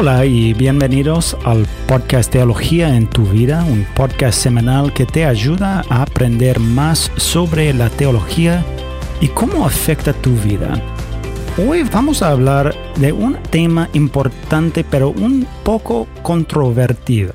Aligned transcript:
Hola 0.00 0.24
y 0.24 0.54
bienvenidos 0.54 1.36
al 1.44 1.66
podcast 1.86 2.32
Teología 2.32 2.96
en 2.96 3.06
tu 3.06 3.26
vida, 3.26 3.62
un 3.64 3.86
podcast 3.94 4.40
semanal 4.40 4.94
que 4.94 5.04
te 5.04 5.26
ayuda 5.26 5.84
a 5.90 6.00
aprender 6.00 6.58
más 6.58 7.12
sobre 7.18 7.74
la 7.74 7.90
teología 7.90 8.64
y 9.20 9.28
cómo 9.28 9.66
afecta 9.66 10.14
tu 10.14 10.34
vida. 10.36 10.82
Hoy 11.58 11.82
vamos 11.82 12.22
a 12.22 12.30
hablar 12.30 12.74
de 12.96 13.12
un 13.12 13.34
tema 13.50 13.90
importante 13.92 14.84
pero 14.90 15.10
un 15.10 15.46
poco 15.64 16.08
controvertido. 16.22 17.34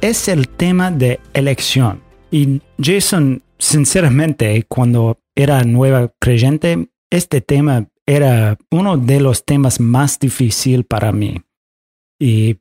Es 0.00 0.26
el 0.26 0.48
tema 0.48 0.90
de 0.90 1.20
elección. 1.34 2.00
Y 2.32 2.62
Jason, 2.82 3.44
sinceramente, 3.60 4.64
cuando 4.68 5.20
era 5.36 5.62
nueva 5.62 6.10
creyente, 6.18 6.88
este 7.10 7.40
tema 7.42 7.86
era 8.06 8.58
uno 8.72 8.96
de 8.96 9.20
los 9.20 9.44
temas 9.44 9.78
más 9.78 10.18
difíciles 10.18 10.84
para 10.84 11.12
mí 11.12 11.40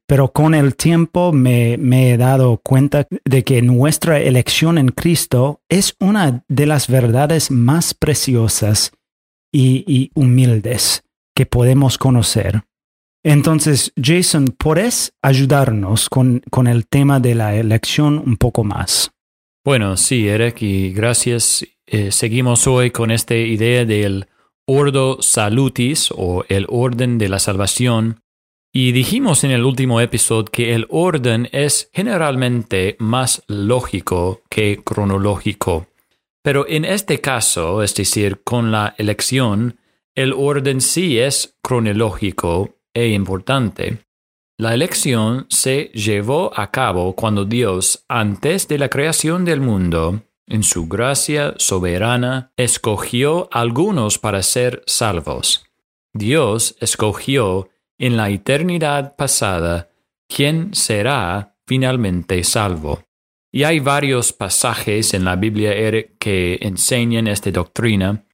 pero 0.07 0.31
con 0.31 0.55
el 0.55 0.75
tiempo 0.75 1.31
me, 1.31 1.73
he 1.73 2.17
dado 2.17 2.59
cuenta 2.63 3.07
de 3.25 3.43
que 3.43 3.61
nuestra 3.61 4.19
elección 4.19 4.77
en 4.79 4.89
Cristo 4.89 5.61
es 5.69 5.95
una 5.99 6.43
de 6.47 6.65
las 6.65 6.87
verdades 6.87 7.51
más 7.51 7.93
preciosas 7.93 8.91
y, 9.53 10.09
humildes 10.15 11.03
que 11.35 11.45
podemos 11.45 11.97
conocer. 11.97 12.63
Entonces, 13.23 13.93
Jason, 14.01 14.55
¿puedes 14.57 15.13
ayudarnos 15.21 16.09
con, 16.09 16.41
con 16.49 16.65
el 16.65 16.87
tema 16.87 17.19
de 17.19 17.35
la 17.35 17.55
elección 17.55 18.17
un 18.17 18.37
poco 18.37 18.63
más? 18.63 19.11
Bueno, 19.63 19.95
sí, 19.95 20.27
Eric, 20.27 20.63
y 20.63 20.91
gracias. 20.91 21.63
Eh, 21.85 22.11
seguimos 22.11 22.65
hoy 22.65 22.89
con 22.89 23.11
esta 23.11 23.35
idea 23.35 23.85
del 23.85 24.25
ordo 24.65 25.21
salutis 25.21 26.09
o 26.15 26.45
el 26.49 26.65
orden 26.67 27.19
de 27.19 27.29
la 27.29 27.37
salvación 27.37 28.21
y 28.73 28.93
dijimos 28.93 29.43
en 29.43 29.51
el 29.51 29.65
último 29.65 29.99
episodio 29.99 30.45
que 30.45 30.73
el 30.73 30.87
orden 30.89 31.49
es 31.51 31.89
generalmente 31.93 32.95
más 32.99 33.43
lógico 33.47 34.41
que 34.49 34.81
cronológico. 34.83 35.87
Pero 36.41 36.65
en 36.67 36.85
este 36.85 37.19
caso, 37.19 37.83
es 37.83 37.93
decir, 37.93 38.41
con 38.43 38.71
la 38.71 38.95
elección, 38.97 39.77
el 40.15 40.33
orden 40.33 40.81
sí 40.81 41.19
es 41.19 41.57
cronológico 41.61 42.77
e 42.93 43.09
importante. 43.09 44.05
La 44.57 44.73
elección 44.73 45.47
se 45.49 45.91
llevó 45.93 46.51
a 46.57 46.71
cabo 46.71 47.13
cuando 47.15 47.45
Dios, 47.45 48.05
antes 48.07 48.67
de 48.67 48.77
la 48.77 48.89
creación 48.89 49.43
del 49.43 49.59
mundo, 49.59 50.21
en 50.47 50.63
su 50.63 50.87
gracia 50.87 51.55
soberana, 51.57 52.51
escogió 52.57 53.49
algunos 53.51 54.17
para 54.17 54.43
ser 54.43 54.83
salvos. 54.85 55.65
Dios 56.13 56.75
escogió 56.79 57.69
en 58.01 58.17
la 58.17 58.31
eternidad 58.31 59.15
pasada 59.15 59.91
quién 60.27 60.73
será 60.73 61.55
finalmente 61.67 62.43
salvo. 62.43 63.03
Y 63.53 63.63
hay 63.63 63.79
varios 63.79 64.33
pasajes 64.33 65.13
en 65.13 65.23
la 65.23 65.35
Biblia 65.35 65.71
que 66.17 66.57
enseñan 66.61 67.27
esta 67.27 67.51
doctrina. 67.51 68.25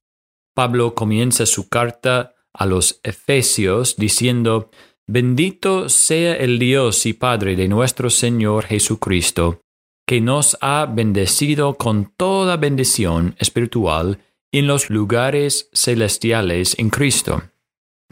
Pablo 0.54 0.94
comienza 0.94 1.44
su 1.44 1.68
carta 1.68 2.34
a 2.54 2.64
los 2.64 3.00
Efesios 3.02 3.96
diciendo, 3.96 4.70
Bendito 5.06 5.90
sea 5.90 6.34
el 6.36 6.58
Dios 6.58 7.04
y 7.04 7.12
Padre 7.12 7.54
de 7.54 7.68
nuestro 7.68 8.08
Señor 8.08 8.64
Jesucristo, 8.64 9.60
que 10.06 10.22
nos 10.22 10.56
ha 10.62 10.86
bendecido 10.86 11.74
con 11.74 12.12
toda 12.16 12.56
bendición 12.56 13.36
espiritual 13.38 14.18
en 14.50 14.66
los 14.66 14.88
lugares 14.88 15.68
celestiales 15.74 16.78
en 16.78 16.88
Cristo. 16.88 17.42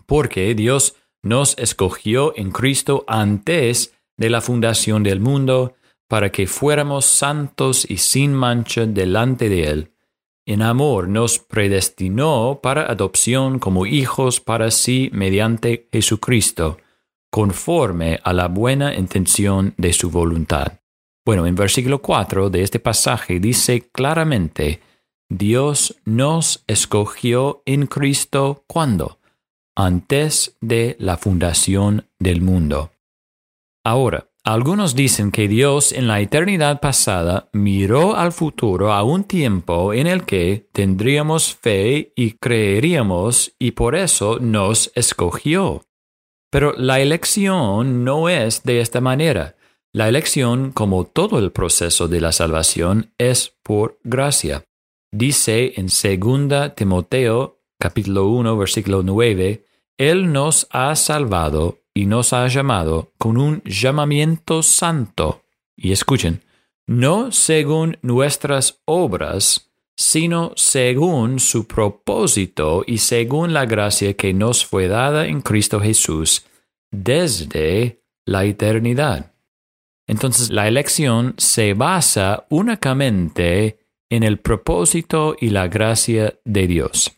Porque 0.06 0.54
Dios 0.54 0.96
nos 1.22 1.56
escogió 1.58 2.32
en 2.36 2.50
Cristo 2.50 3.04
antes 3.06 3.94
de 4.16 4.30
la 4.30 4.40
fundación 4.40 5.02
del 5.02 5.20
mundo 5.20 5.74
para 6.08 6.30
que 6.30 6.46
fuéramos 6.46 7.04
santos 7.04 7.88
y 7.88 7.98
sin 7.98 8.32
mancha 8.32 8.86
delante 8.86 9.48
de 9.48 9.64
Él. 9.64 9.92
En 10.46 10.62
amor 10.62 11.08
nos 11.08 11.40
predestinó 11.40 12.60
para 12.62 12.90
adopción 12.90 13.58
como 13.58 13.84
hijos 13.84 14.40
para 14.40 14.70
sí 14.70 15.10
mediante 15.12 15.88
Jesucristo, 15.92 16.78
conforme 17.30 18.20
a 18.22 18.32
la 18.32 18.46
buena 18.46 18.94
intención 18.94 19.74
de 19.76 19.92
su 19.92 20.10
voluntad. 20.10 20.80
Bueno, 21.24 21.44
en 21.46 21.56
versículo 21.56 22.00
4 22.00 22.50
de 22.50 22.62
este 22.62 22.78
pasaje 22.78 23.40
dice 23.40 23.88
claramente, 23.90 24.80
Dios 25.28 25.96
nos 26.04 26.62
escogió 26.68 27.62
en 27.66 27.86
Cristo 27.86 28.62
cuando? 28.68 29.15
Antes 29.76 30.56
de 30.60 30.96
la 30.98 31.18
fundación 31.18 32.08
del 32.18 32.40
mundo. 32.40 32.90
Ahora, 33.84 34.28
algunos 34.42 34.94
dicen 34.94 35.32
que 35.32 35.48
Dios 35.48 35.92
en 35.92 36.08
la 36.08 36.20
eternidad 36.20 36.80
pasada 36.80 37.48
miró 37.52 38.16
al 38.16 38.32
futuro 38.32 38.92
a 38.92 39.02
un 39.02 39.24
tiempo 39.24 39.92
en 39.92 40.06
el 40.06 40.24
que 40.24 40.68
tendríamos 40.72 41.54
fe 41.54 42.12
y 42.16 42.32
creeríamos 42.32 43.54
y 43.58 43.72
por 43.72 43.94
eso 43.94 44.38
nos 44.40 44.90
escogió. 44.94 45.82
Pero 46.50 46.72
la 46.76 47.00
elección 47.00 48.04
no 48.04 48.28
es 48.28 48.62
de 48.62 48.80
esta 48.80 49.00
manera. 49.00 49.56
La 49.92 50.08
elección, 50.08 50.72
como 50.72 51.04
todo 51.04 51.38
el 51.38 51.52
proceso 51.52 52.06
de 52.06 52.20
la 52.20 52.32
salvación, 52.32 53.12
es 53.18 53.56
por 53.62 53.98
gracia. 54.04 54.64
Dice 55.12 55.74
en 55.76 55.86
2 55.86 56.74
Timoteo 56.76 57.56
capítulo 57.78 58.28
1 58.28 58.56
versículo 58.56 59.02
9, 59.02 59.65
él 59.98 60.32
nos 60.32 60.66
ha 60.70 60.94
salvado 60.96 61.80
y 61.94 62.06
nos 62.06 62.32
ha 62.32 62.46
llamado 62.48 63.12
con 63.18 63.38
un 63.38 63.62
llamamiento 63.64 64.62
santo. 64.62 65.42
Y 65.76 65.92
escuchen, 65.92 66.42
no 66.86 67.32
según 67.32 67.98
nuestras 68.02 68.80
obras, 68.84 69.70
sino 69.96 70.52
según 70.56 71.40
su 71.40 71.66
propósito 71.66 72.84
y 72.86 72.98
según 72.98 73.54
la 73.54 73.64
gracia 73.64 74.14
que 74.14 74.34
nos 74.34 74.66
fue 74.66 74.88
dada 74.88 75.26
en 75.26 75.40
Cristo 75.40 75.80
Jesús 75.80 76.44
desde 76.90 78.02
la 78.26 78.44
eternidad. 78.44 79.32
Entonces 80.06 80.50
la 80.50 80.68
elección 80.68 81.34
se 81.38 81.74
basa 81.74 82.46
únicamente 82.50 83.78
en 84.10 84.22
el 84.22 84.38
propósito 84.38 85.34
y 85.40 85.50
la 85.50 85.66
gracia 85.68 86.38
de 86.44 86.66
Dios. 86.66 87.15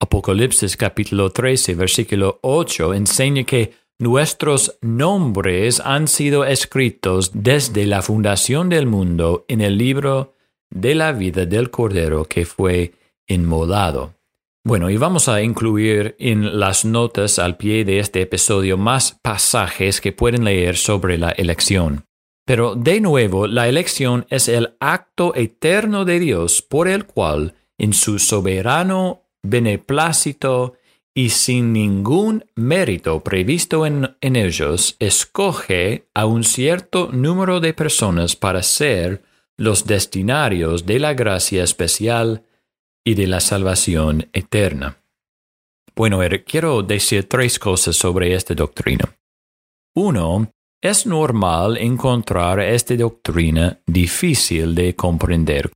Apocalipsis 0.00 0.76
capítulo 0.76 1.30
13, 1.30 1.74
versículo 1.74 2.38
8 2.42 2.94
enseña 2.94 3.44
que 3.44 3.72
nuestros 3.98 4.76
nombres 4.82 5.80
han 5.80 6.08
sido 6.08 6.44
escritos 6.44 7.30
desde 7.32 7.86
la 7.86 8.02
fundación 8.02 8.68
del 8.68 8.86
mundo 8.86 9.44
en 9.48 9.60
el 9.60 9.78
libro 9.78 10.34
de 10.70 10.94
la 10.94 11.12
vida 11.12 11.46
del 11.46 11.70
Cordero 11.70 12.24
que 12.24 12.44
fue 12.44 12.92
inmolado. 13.26 14.14
Bueno, 14.66 14.90
y 14.90 14.96
vamos 14.96 15.28
a 15.28 15.42
incluir 15.42 16.16
en 16.18 16.58
las 16.58 16.84
notas 16.84 17.38
al 17.38 17.56
pie 17.56 17.84
de 17.84 17.98
este 17.98 18.22
episodio 18.22 18.76
más 18.76 19.18
pasajes 19.22 20.00
que 20.00 20.12
pueden 20.12 20.44
leer 20.44 20.76
sobre 20.76 21.18
la 21.18 21.30
elección. 21.30 22.04
Pero 22.46 22.74
de 22.74 23.00
nuevo, 23.00 23.46
la 23.46 23.68
elección 23.68 24.26
es 24.28 24.48
el 24.48 24.74
acto 24.80 25.34
eterno 25.34 26.04
de 26.04 26.18
Dios 26.18 26.62
por 26.62 26.88
el 26.88 27.06
cual, 27.06 27.54
en 27.78 27.92
su 27.92 28.18
soberano 28.18 29.23
beneplácito 29.44 30.74
y 31.14 31.28
sin 31.28 31.72
ningún 31.72 32.44
mérito 32.56 33.20
previsto 33.20 33.86
en, 33.86 34.16
ellos, 34.20 34.96
escoge 34.98 36.08
a 36.12 36.26
un 36.26 36.42
cierto 36.42 37.10
número 37.12 37.60
de 37.60 37.72
personas 37.72 38.34
para 38.34 38.64
ser 38.64 39.22
los 39.56 39.86
destinarios 39.86 40.86
de 40.86 40.98
la 40.98 41.14
gracia 41.14 41.62
especial 41.62 42.42
y 43.04 43.14
de 43.14 43.28
la 43.28 43.38
salvación 43.38 44.28
eterna. 44.32 44.98
Bueno, 45.94 46.18
quiero 46.44 46.82
decir 46.82 47.28
tres 47.28 47.60
cosas 47.60 47.94
sobre 47.94 48.34
esta 48.34 48.54
doctrina. 48.54 49.16
Uno, 49.94 50.50
es 50.82 51.06
normal 51.06 51.78
encontrar 51.78 52.58
esta 52.58 52.96
doctrina 52.96 53.80
difícil 53.86 54.74
de 54.74 54.96
comprender 54.96 55.70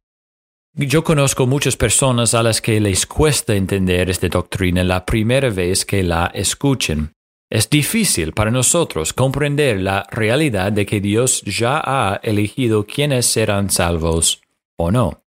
yo 0.86 1.02
conozco 1.02 1.46
muchas 1.46 1.76
personas 1.76 2.34
a 2.34 2.42
las 2.42 2.60
que 2.60 2.78
les 2.80 3.04
cuesta 3.04 3.56
entender 3.56 4.10
esta 4.10 4.28
doctrina 4.28 4.84
la 4.84 5.04
primera 5.04 5.50
vez 5.50 5.84
que 5.84 6.04
la 6.04 6.26
escuchen. 6.32 7.12
Es 7.50 7.68
difícil 7.68 8.32
para 8.32 8.52
nosotros 8.52 9.12
comprender 9.12 9.80
la 9.80 10.06
realidad 10.10 10.70
de 10.70 10.86
que 10.86 11.00
Dios 11.00 11.42
ya 11.42 11.82
ha 11.84 12.20
elegido 12.22 12.86
quiénes 12.86 13.26
serán 13.26 13.70
salvos 13.70 14.40
o 14.78 14.92
no. 14.92 15.24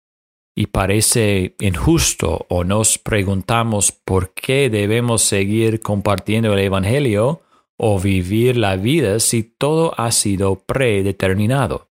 Y 0.56 0.68
parece 0.68 1.56
injusto 1.60 2.48
o 2.50 2.64
nos 2.64 2.98
preguntamos 2.98 3.92
por 3.92 4.34
qué 4.34 4.70
debemos 4.70 5.22
seguir 5.22 5.82
compartiendo 5.82 6.54
el 6.54 6.60
Evangelio 6.60 7.42
o 7.78 8.00
vivir 8.00 8.58
la 8.58 8.78
vida 8.78 9.20
si 9.20 9.44
todo 9.44 9.94
ha 10.00 10.12
sido 10.12 10.64
predeterminado. 10.66 11.90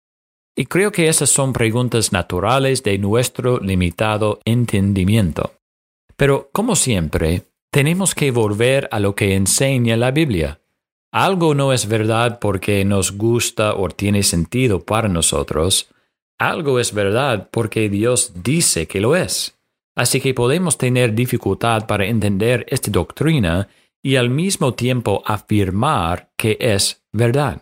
Y 0.60 0.66
creo 0.66 0.92
que 0.92 1.08
esas 1.08 1.30
son 1.30 1.54
preguntas 1.54 2.12
naturales 2.12 2.84
de 2.84 2.98
nuestro 2.98 3.62
limitado 3.62 4.42
entendimiento. 4.44 5.54
Pero, 6.18 6.50
como 6.52 6.76
siempre, 6.76 7.44
tenemos 7.72 8.14
que 8.14 8.30
volver 8.32 8.90
a 8.92 9.00
lo 9.00 9.16
que 9.16 9.36
enseña 9.36 9.96
la 9.96 10.12
Biblia. 10.12 10.60
algo 11.14 11.56
no 11.56 11.72
es 11.72 11.88
verdad 11.88 12.40
porque 12.40 12.84
nos 12.84 13.14
gusta 13.14 13.74
o 13.74 13.88
tiene 13.88 14.22
sentido 14.22 14.82
para 14.84 15.08
nosotros, 15.08 15.88
algo 16.38 16.78
es 16.82 16.94
verdad 16.94 17.48
porque 17.52 17.88
Dios 17.88 18.34
dice 18.44 18.86
que 18.86 19.00
lo 19.00 19.16
es. 19.16 19.58
Así 19.96 20.20
que 20.20 20.34
podemos 20.34 20.78
tener 20.78 21.16
dificultad 21.16 21.88
para 21.88 22.06
entender 22.06 22.66
esta 22.68 22.92
doctrina 22.92 23.70
y 24.04 24.18
al 24.18 24.30
mismo 24.30 24.74
tiempo 24.74 25.24
afirmar 25.26 26.32
que 26.36 26.58
es 26.60 27.02
verdad. 27.14 27.62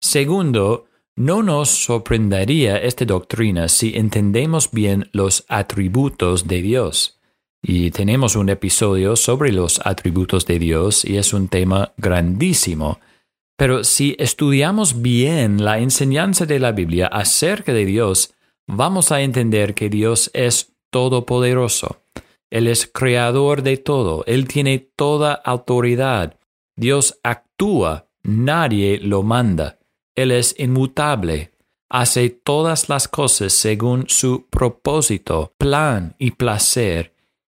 Segundo, 0.00 0.86
no 1.16 1.42
nos 1.42 1.68
sorprendería 1.68 2.78
esta 2.78 3.04
doctrina 3.04 3.68
si 3.68 3.96
entendemos 3.96 4.70
bien 4.70 5.08
los 5.12 5.44
atributos 5.48 6.46
de 6.46 6.62
Dios. 6.62 7.20
Y 7.62 7.90
tenemos 7.90 8.36
un 8.36 8.48
episodio 8.48 9.16
sobre 9.16 9.52
los 9.52 9.80
atributos 9.84 10.46
de 10.46 10.58
Dios 10.58 11.04
y 11.04 11.18
es 11.18 11.34
un 11.34 11.48
tema 11.48 11.92
grandísimo. 11.98 13.00
Pero 13.58 13.84
si 13.84 14.16
estudiamos 14.18 15.02
bien 15.02 15.62
la 15.62 15.78
enseñanza 15.78 16.46
de 16.46 16.58
la 16.58 16.72
Biblia 16.72 17.06
acerca 17.08 17.74
de 17.74 17.84
Dios, 17.84 18.32
vamos 18.66 19.12
a 19.12 19.20
entender 19.20 19.74
que 19.74 19.90
Dios 19.90 20.30
es 20.32 20.72
todopoderoso. 20.90 22.02
Él 22.48 22.66
es 22.66 22.90
creador 22.92 23.62
de 23.62 23.76
todo, 23.76 24.24
Él 24.26 24.48
tiene 24.48 24.78
toda 24.78 25.34
autoridad. 25.34 26.38
Dios 26.76 27.20
actúa, 27.22 28.08
nadie 28.22 28.98
lo 28.98 29.22
manda. 29.22 29.79
Él 30.14 30.32
es 30.32 30.54
inmutable, 30.58 31.52
hace 31.88 32.30
todas 32.30 32.88
las 32.88 33.08
cosas 33.08 33.52
según 33.52 34.04
su 34.08 34.46
propósito, 34.48 35.54
plan 35.58 36.14
y 36.18 36.32
placer, 36.32 37.14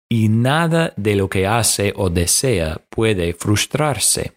y 0.09 0.29
nada 0.29 0.93
de 0.97 1.15
lo 1.15 1.29
que 1.29 1.47
hace 1.47 1.93
o 1.95 2.09
desea 2.09 2.81
puede 2.89 3.33
frustrarse. 3.33 4.33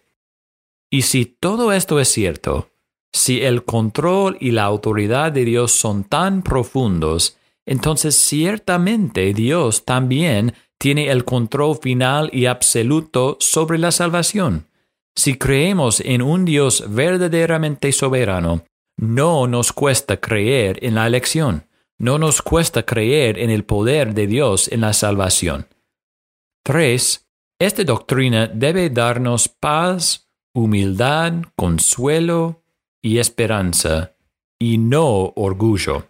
Y 0.89 1.01
si 1.01 1.25
todo 1.25 1.73
esto 1.73 1.99
es 1.99 2.07
cierto, 2.07 2.69
si 3.11 3.41
el 3.41 3.63
control 3.63 4.37
y 4.39 4.51
la 4.51 4.63
autoridad 4.63 5.31
de 5.31 5.45
Dios 5.45 5.71
son 5.71 6.03
tan 6.03 6.43
profundos, 6.43 7.37
entonces 7.65 8.15
ciertamente 8.15 9.33
Dios 9.33 9.85
también 9.85 10.53
tiene 10.77 11.09
el 11.09 11.25
control 11.25 11.77
final 11.77 12.29
y 12.33 12.45
absoluto 12.45 13.37
sobre 13.39 13.77
la 13.77 13.91
salvación. 13.91 14.67
Si 15.15 15.37
creemos 15.37 16.01
en 16.01 16.21
un 16.21 16.45
Dios 16.45 16.83
verdaderamente 16.87 17.91
soberano, 17.91 18.65
no 18.97 19.47
nos 19.47 19.71
cuesta 19.71 20.17
creer 20.17 20.79
en 20.83 20.95
la 20.95 21.07
elección, 21.07 21.67
no 21.97 22.19
nos 22.19 22.41
cuesta 22.41 22.83
creer 22.83 23.39
en 23.39 23.49
el 23.49 23.63
poder 23.63 24.13
de 24.13 24.27
Dios 24.27 24.69
en 24.71 24.81
la 24.81 24.93
salvación. 24.93 25.67
3. 26.63 27.27
Esta 27.59 27.83
doctrina 27.83 28.47
debe 28.47 28.89
darnos 28.89 29.47
paz 29.47 30.25
humildad, 30.55 31.33
consuelo 31.55 32.63
y 33.01 33.19
esperanza, 33.19 34.15
y 34.57 34.77
no 34.77 35.33
orgullo. 35.35 36.07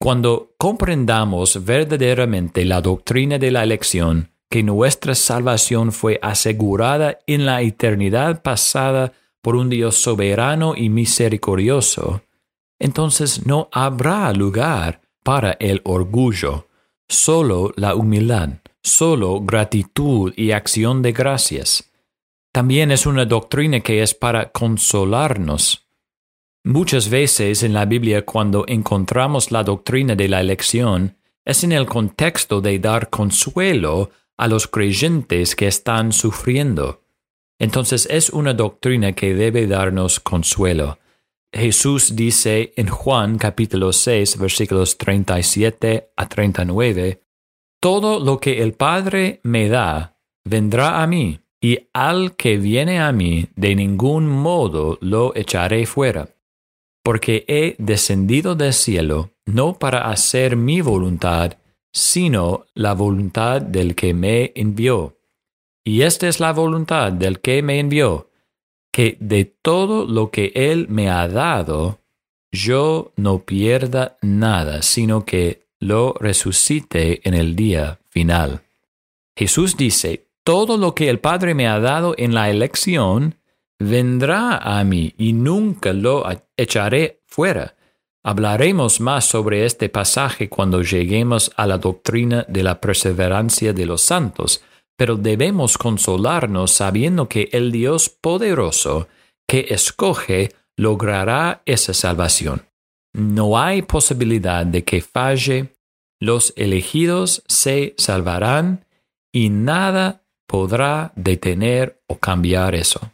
Cuando 0.00 0.54
comprendamos 0.58 1.64
verdaderamente 1.64 2.64
la 2.64 2.80
doctrina 2.80 3.38
de 3.38 3.52
la 3.52 3.62
elección, 3.62 4.33
que 4.50 4.62
nuestra 4.62 5.14
salvación 5.14 5.92
fue 5.92 6.18
asegurada 6.22 7.18
en 7.26 7.46
la 7.46 7.62
eternidad 7.62 8.42
pasada 8.42 9.12
por 9.42 9.56
un 9.56 9.68
Dios 9.68 9.96
soberano 9.96 10.74
y 10.76 10.88
misericordioso, 10.88 12.22
entonces 12.78 13.46
no 13.46 13.68
habrá 13.72 14.32
lugar 14.32 15.00
para 15.22 15.52
el 15.52 15.80
orgullo, 15.84 16.68
solo 17.08 17.72
la 17.76 17.94
humildad, 17.94 18.50
solo 18.82 19.40
gratitud 19.40 20.32
y 20.36 20.50
acción 20.52 21.02
de 21.02 21.12
gracias. 21.12 21.90
También 22.52 22.90
es 22.90 23.06
una 23.06 23.24
doctrina 23.24 23.80
que 23.80 24.02
es 24.02 24.14
para 24.14 24.52
consolarnos. 24.52 25.88
Muchas 26.62 27.08
veces 27.08 27.62
en 27.62 27.72
la 27.72 27.84
Biblia 27.84 28.24
cuando 28.24 28.64
encontramos 28.68 29.50
la 29.50 29.64
doctrina 29.64 30.14
de 30.14 30.28
la 30.28 30.40
elección, 30.40 31.16
es 31.44 31.64
en 31.64 31.72
el 31.72 31.86
contexto 31.86 32.60
de 32.60 32.78
dar 32.78 33.10
consuelo 33.10 34.10
a 34.36 34.48
los 34.48 34.66
creyentes 34.66 35.56
que 35.56 35.66
están 35.66 36.12
sufriendo. 36.12 37.02
Entonces 37.58 38.06
es 38.10 38.30
una 38.30 38.54
doctrina 38.54 39.12
que 39.12 39.34
debe 39.34 39.66
darnos 39.66 40.20
consuelo. 40.20 40.98
Jesús 41.52 42.16
dice 42.16 42.72
en 42.76 42.88
Juan 42.88 43.38
capítulo 43.38 43.92
6 43.92 44.38
versículos 44.38 44.98
37 44.98 46.10
a 46.16 46.28
39, 46.28 47.20
Todo 47.80 48.18
lo 48.18 48.38
que 48.40 48.60
el 48.62 48.72
Padre 48.72 49.40
me 49.44 49.68
da 49.68 50.18
vendrá 50.44 51.02
a 51.02 51.06
mí 51.06 51.40
y 51.60 51.88
al 51.92 52.36
que 52.36 52.58
viene 52.58 53.00
a 53.00 53.12
mí 53.12 53.48
de 53.56 53.74
ningún 53.74 54.28
modo 54.28 54.98
lo 55.00 55.34
echaré 55.34 55.86
fuera, 55.86 56.28
porque 57.02 57.44
he 57.48 57.76
descendido 57.78 58.54
del 58.54 58.72
cielo 58.72 59.30
no 59.46 59.78
para 59.78 60.10
hacer 60.10 60.56
mi 60.56 60.80
voluntad, 60.80 61.56
sino 61.94 62.66
la 62.74 62.92
voluntad 62.92 63.62
del 63.62 63.94
que 63.94 64.12
me 64.12 64.52
envió. 64.56 65.16
Y 65.84 66.02
esta 66.02 66.28
es 66.28 66.40
la 66.40 66.52
voluntad 66.52 67.12
del 67.12 67.40
que 67.40 67.62
me 67.62 67.78
envió, 67.78 68.28
que 68.92 69.16
de 69.20 69.44
todo 69.44 70.04
lo 70.04 70.30
que 70.30 70.52
Él 70.54 70.88
me 70.88 71.08
ha 71.08 71.28
dado, 71.28 72.00
yo 72.50 73.12
no 73.16 73.40
pierda 73.40 74.18
nada, 74.22 74.82
sino 74.82 75.24
que 75.24 75.62
lo 75.78 76.14
resucite 76.18 77.26
en 77.26 77.34
el 77.34 77.54
día 77.54 78.00
final. 78.08 78.62
Jesús 79.36 79.76
dice, 79.76 80.26
todo 80.42 80.76
lo 80.76 80.94
que 80.94 81.08
el 81.08 81.20
Padre 81.20 81.54
me 81.54 81.68
ha 81.68 81.78
dado 81.78 82.14
en 82.18 82.34
la 82.34 82.50
elección 82.50 83.36
vendrá 83.78 84.56
a 84.56 84.82
mí 84.84 85.14
y 85.16 85.32
nunca 85.32 85.92
lo 85.92 86.24
echaré 86.56 87.20
fuera. 87.26 87.74
Hablaremos 88.26 89.00
más 89.00 89.26
sobre 89.26 89.66
este 89.66 89.90
pasaje 89.90 90.48
cuando 90.48 90.80
lleguemos 90.80 91.52
a 91.56 91.66
la 91.66 91.76
doctrina 91.76 92.46
de 92.48 92.62
la 92.62 92.80
perseverancia 92.80 93.74
de 93.74 93.84
los 93.84 94.00
santos, 94.00 94.62
pero 94.96 95.16
debemos 95.16 95.76
consolarnos 95.76 96.70
sabiendo 96.70 97.28
que 97.28 97.50
el 97.52 97.70
Dios 97.70 98.08
poderoso 98.08 99.08
que 99.46 99.66
escoge 99.68 100.52
logrará 100.74 101.62
esa 101.66 101.92
salvación. 101.92 102.66
No 103.12 103.58
hay 103.58 103.82
posibilidad 103.82 104.64
de 104.64 104.84
que 104.84 105.02
falle, 105.02 105.74
los 106.18 106.54
elegidos 106.56 107.42
se 107.46 107.94
salvarán 107.98 108.86
y 109.32 109.50
nada 109.50 110.22
podrá 110.46 111.12
detener 111.14 112.00
o 112.06 112.18
cambiar 112.18 112.74
eso. 112.74 113.10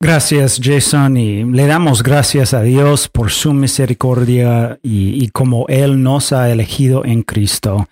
Gracias 0.00 0.60
Jason 0.62 1.16
y 1.16 1.44
le 1.44 1.66
damos 1.66 2.02
gracias 2.02 2.52
a 2.52 2.62
Dios 2.62 3.08
por 3.08 3.30
su 3.30 3.54
misericordia 3.54 4.78
y, 4.82 5.28
como 5.28 5.66
Él 5.68 6.02
nos 6.02 6.32
ha 6.32 6.50
elegido 6.50 7.04
en 7.04 7.22
Cristo. 7.22 7.86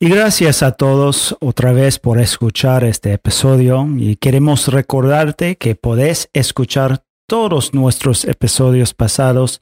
Y 0.00 0.10
gracias 0.10 0.62
a 0.62 0.72
todos 0.72 1.36
otra 1.40 1.72
vez 1.72 1.98
por 1.98 2.20
escuchar 2.20 2.84
este 2.84 3.12
episodio 3.12 3.88
y 3.96 4.14
queremos 4.14 4.68
recordarte 4.68 5.56
que 5.56 5.74
podés 5.74 6.30
escuchar 6.32 7.02
todos 7.26 7.74
nuestros 7.74 8.24
episodios 8.24 8.94
pasados 8.94 9.60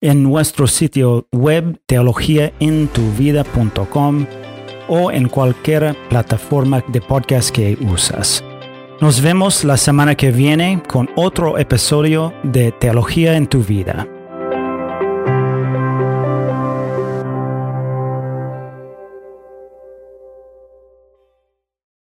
en 0.00 0.24
nuestro 0.24 0.66
sitio 0.66 1.28
web 1.32 1.80
teologiaentuvida.com 1.86 4.26
o 4.88 5.10
en 5.10 5.28
cualquier 5.28 5.96
plataforma 6.08 6.84
de 6.88 7.00
podcast 7.00 7.50
que 7.50 7.76
usas. 7.80 8.44
Nos 8.98 9.20
vemos 9.20 9.62
la 9.62 9.76
semana 9.76 10.14
que 10.14 10.30
viene 10.30 10.82
con 10.88 11.10
otro 11.16 11.58
episodio 11.58 12.32
de 12.42 12.72
Teología 12.72 13.36
en 13.36 13.46
tu 13.46 13.62
vida. 13.62 14.08